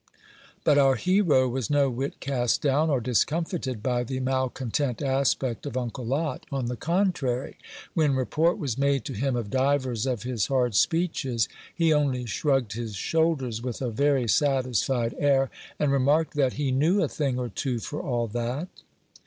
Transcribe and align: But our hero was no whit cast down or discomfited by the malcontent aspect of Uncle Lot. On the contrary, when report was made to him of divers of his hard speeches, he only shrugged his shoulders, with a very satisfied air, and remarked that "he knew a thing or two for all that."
But 0.63 0.79
our 0.79 0.95
hero 0.95 1.47
was 1.47 1.69
no 1.69 1.87
whit 1.87 2.19
cast 2.19 2.63
down 2.63 2.89
or 2.89 2.99
discomfited 2.99 3.83
by 3.83 4.03
the 4.03 4.19
malcontent 4.19 4.99
aspect 4.99 5.67
of 5.67 5.77
Uncle 5.77 6.03
Lot. 6.07 6.47
On 6.51 6.65
the 6.65 6.75
contrary, 6.75 7.57
when 7.93 8.15
report 8.15 8.57
was 8.57 8.79
made 8.79 9.05
to 9.05 9.13
him 9.13 9.35
of 9.35 9.51
divers 9.51 10.07
of 10.07 10.23
his 10.23 10.47
hard 10.47 10.73
speeches, 10.73 11.47
he 11.71 11.93
only 11.93 12.25
shrugged 12.25 12.73
his 12.73 12.95
shoulders, 12.95 13.61
with 13.61 13.79
a 13.79 13.91
very 13.91 14.27
satisfied 14.27 15.13
air, 15.19 15.51
and 15.77 15.91
remarked 15.91 16.33
that 16.33 16.53
"he 16.53 16.71
knew 16.71 17.03
a 17.03 17.07
thing 17.07 17.37
or 17.37 17.49
two 17.49 17.77
for 17.77 18.01
all 18.01 18.25
that." 18.25 18.69